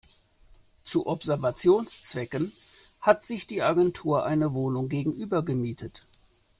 Zu 0.83 1.05
Observationszwecken 1.05 2.51
hat 3.01 3.23
sich 3.23 3.45
die 3.45 3.61
Agentur 3.61 4.25
eine 4.25 4.55
Wohnung 4.55 4.89
gegenüber 4.89 5.45
gemietet. 5.45 6.01